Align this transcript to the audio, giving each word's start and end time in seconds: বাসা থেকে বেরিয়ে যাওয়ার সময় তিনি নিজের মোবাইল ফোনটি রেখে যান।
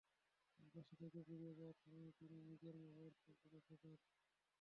বাসা 0.67 0.93
থেকে 0.93 1.19
বেরিয়ে 1.27 1.57
যাওয়ার 1.57 1.77
সময় 1.83 2.11
তিনি 2.19 2.37
নিজের 2.49 2.75
মোবাইল 2.83 3.13
ফোনটি 3.19 3.47
রেখে 3.55 3.75
যান। 3.81 3.97